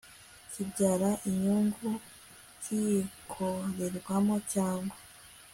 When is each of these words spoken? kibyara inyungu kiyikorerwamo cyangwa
kibyara 0.51 1.09
inyungu 1.29 1.87
kiyikorerwamo 2.61 4.35
cyangwa 4.53 4.95